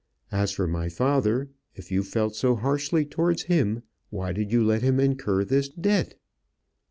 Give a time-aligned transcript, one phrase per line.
[0.31, 4.81] As for my father, if you felt so harshly towards him, why did you let
[4.81, 6.15] him incur this debt?"